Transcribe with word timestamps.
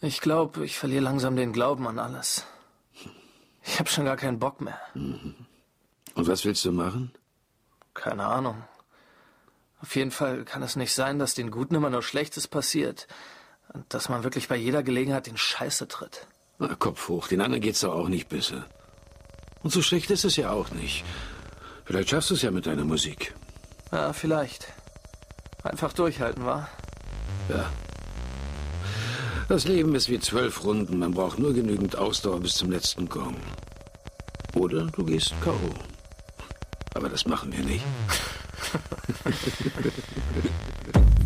Ich 0.00 0.20
glaube, 0.20 0.64
ich 0.64 0.78
verliere 0.78 1.04
langsam 1.04 1.36
den 1.36 1.52
Glauben 1.52 1.86
an 1.86 1.98
alles. 1.98 2.46
Ich 3.62 3.78
habe 3.78 3.90
schon 3.90 4.06
gar 4.06 4.16
keinen 4.16 4.38
Bock 4.38 4.60
mehr. 4.60 4.80
Und 4.94 5.36
was 6.14 6.44
willst 6.44 6.64
du 6.64 6.72
machen? 6.72 7.12
Keine 7.92 8.24
Ahnung. 8.24 8.64
Auf 9.82 9.94
jeden 9.96 10.10
Fall 10.10 10.44
kann 10.44 10.62
es 10.62 10.76
nicht 10.76 10.94
sein, 10.94 11.18
dass 11.18 11.34
den 11.34 11.50
Guten 11.50 11.74
immer 11.74 11.90
nur 11.90 12.02
Schlechtes 12.02 12.48
passiert. 12.48 13.08
Und 13.72 13.92
dass 13.92 14.08
man 14.08 14.24
wirklich 14.24 14.48
bei 14.48 14.56
jeder 14.56 14.82
Gelegenheit 14.82 15.26
den 15.26 15.36
Scheiße 15.36 15.86
tritt. 15.88 16.26
Na, 16.58 16.74
Kopf 16.74 17.08
hoch, 17.08 17.28
den 17.28 17.40
anderen 17.40 17.62
geht's 17.62 17.80
doch 17.80 17.94
auch 17.94 18.08
nicht 18.08 18.28
besser. 18.28 18.66
Und 19.62 19.70
so 19.70 19.82
schlecht 19.82 20.10
ist 20.10 20.24
es 20.24 20.36
ja 20.36 20.50
auch 20.50 20.70
nicht. 20.70 21.04
Vielleicht 21.84 22.10
schaffst 22.10 22.30
du 22.30 22.34
es 22.34 22.42
ja 22.42 22.50
mit 22.50 22.66
deiner 22.66 22.84
Musik. 22.84 23.34
Ja, 23.92 24.12
vielleicht. 24.12 24.66
Einfach 25.62 25.92
durchhalten, 25.92 26.44
wa? 26.46 26.68
Ja. 27.48 27.70
Das 29.50 29.64
Leben 29.64 29.96
ist 29.96 30.08
wie 30.08 30.20
zwölf 30.20 30.62
Runden. 30.62 31.00
Man 31.00 31.10
braucht 31.10 31.40
nur 31.40 31.52
genügend 31.52 31.96
Ausdauer 31.96 32.38
bis 32.38 32.54
zum 32.54 32.70
letzten 32.70 33.08
Gong. 33.08 33.34
Oder 34.54 34.86
du 34.86 35.04
gehst 35.04 35.34
K.O. 35.42 35.74
Aber 36.94 37.08
das 37.08 37.26
machen 37.26 37.52
wir 37.52 37.64
nicht. 37.64 37.84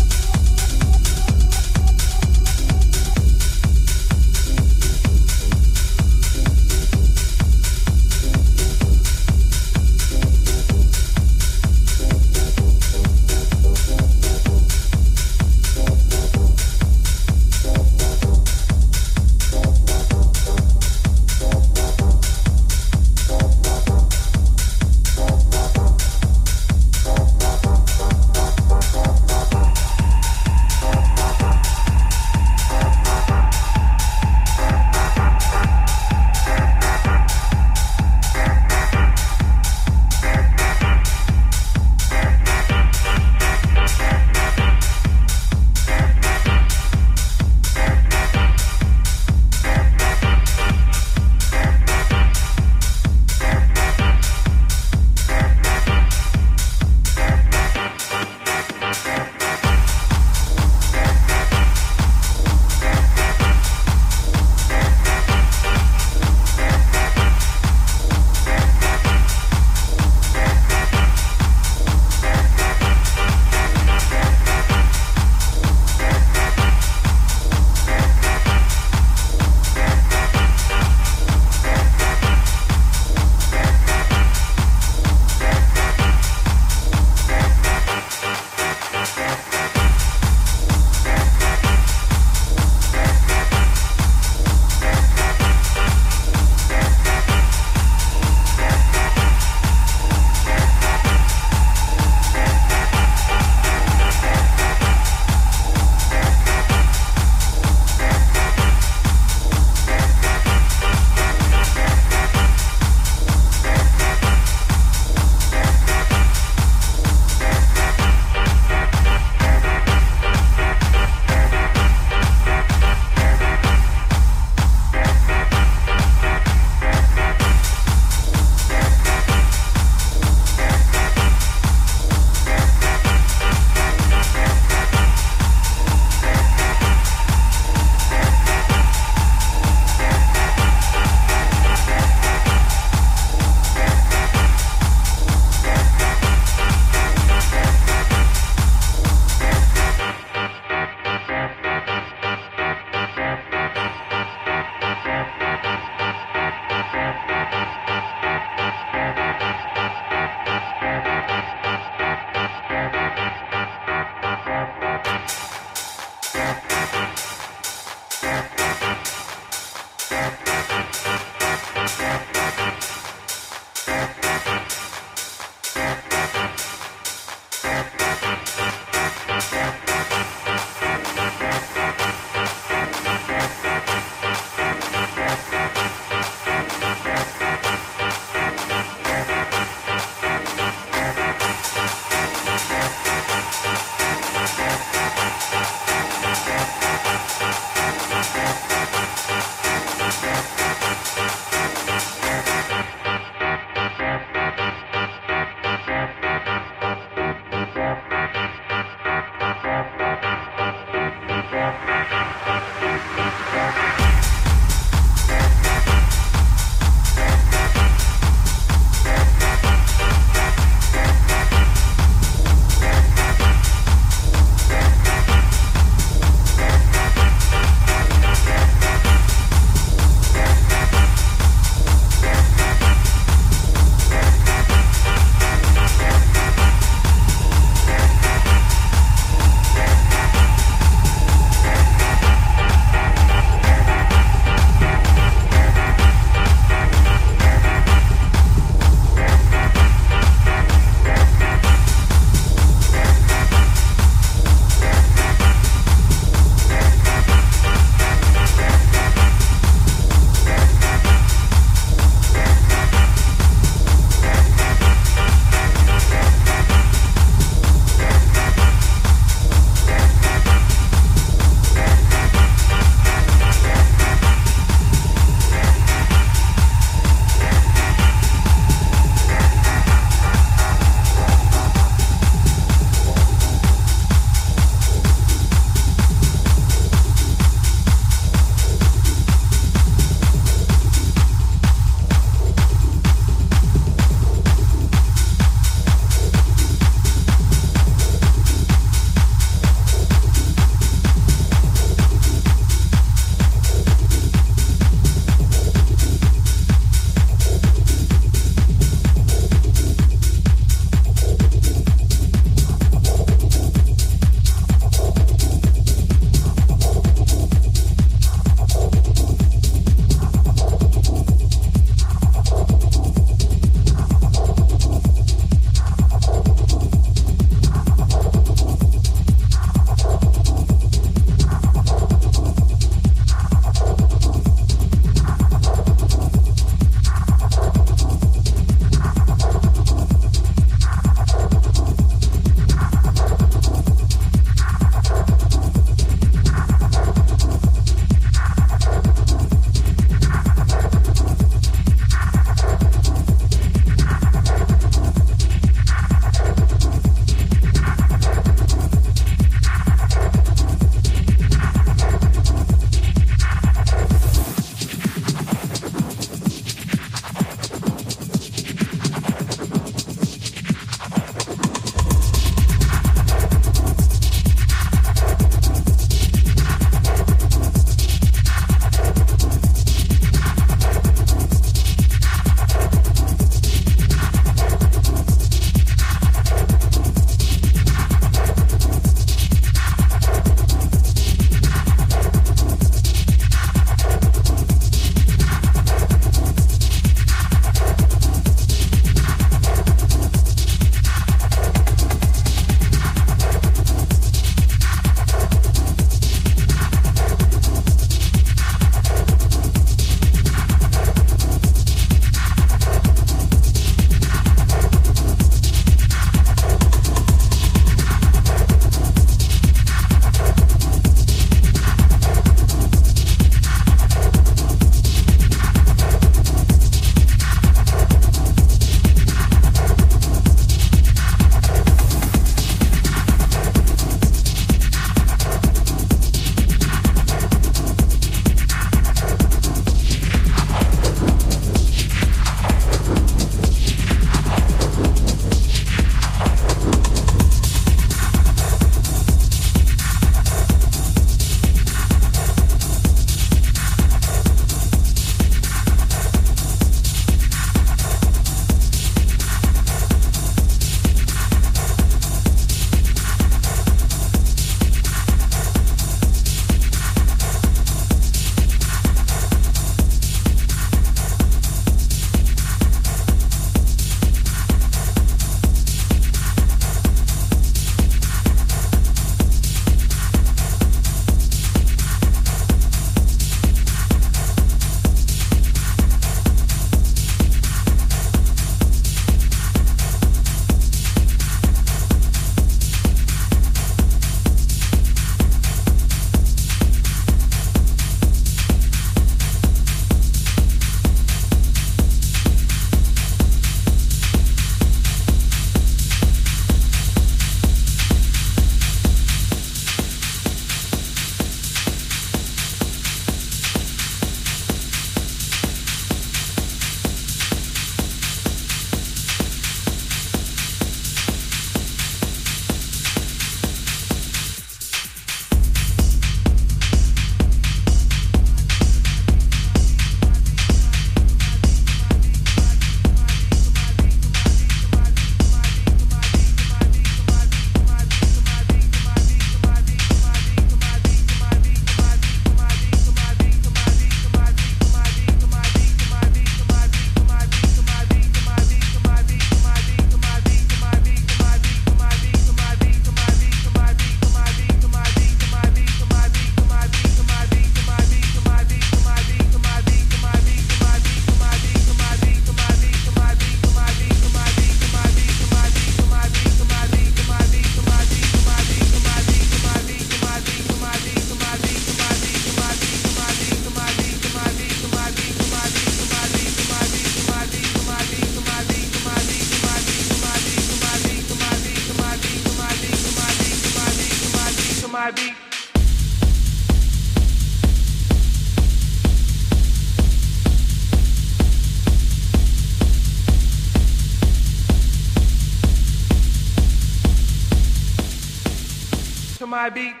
I 599.61 599.69
beat 599.69 600.00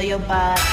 your 0.00 0.18
body. 0.18 0.65